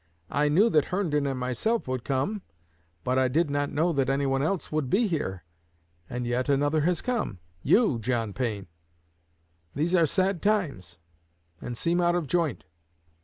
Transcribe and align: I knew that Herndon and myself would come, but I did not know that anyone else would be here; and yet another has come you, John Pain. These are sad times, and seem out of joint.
I 0.31 0.49
knew 0.49 0.67
that 0.71 0.85
Herndon 0.85 1.27
and 1.27 1.39
myself 1.39 1.87
would 1.87 2.03
come, 2.03 2.41
but 3.03 3.19
I 3.19 3.27
did 3.27 3.51
not 3.51 3.71
know 3.71 3.93
that 3.93 4.09
anyone 4.09 4.41
else 4.41 4.71
would 4.71 4.89
be 4.89 5.05
here; 5.05 5.43
and 6.09 6.25
yet 6.25 6.49
another 6.49 6.81
has 6.81 7.03
come 7.03 7.37
you, 7.61 7.99
John 7.99 8.33
Pain. 8.33 8.65
These 9.75 9.93
are 9.93 10.07
sad 10.07 10.41
times, 10.41 10.97
and 11.61 11.77
seem 11.77 12.01
out 12.01 12.15
of 12.15 12.25
joint. 12.25 12.65